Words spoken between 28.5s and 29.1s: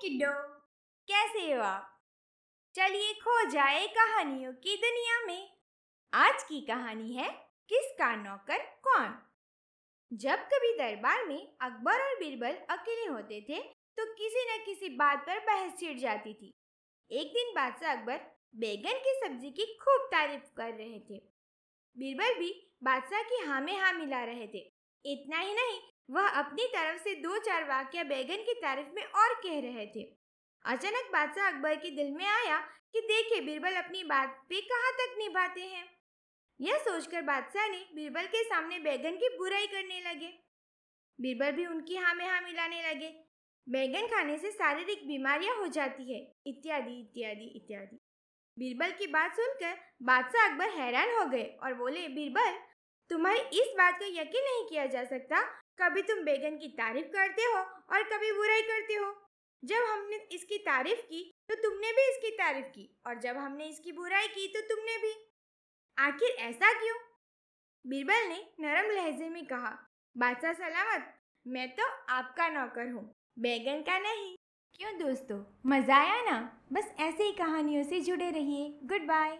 तारीफ़ में